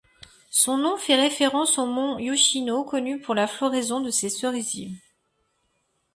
Son 0.49 0.79
nom 0.79 0.97
fait 0.97 1.13
référence 1.15 1.77
au 1.77 1.85
Mont 1.85 2.17
Yoshino, 2.17 2.83
connu 2.83 3.19
pour 3.19 3.35
la 3.35 3.45
floraison 3.45 4.01
de 4.01 4.09
ses 4.09 4.29
cerisiers. 4.29 4.93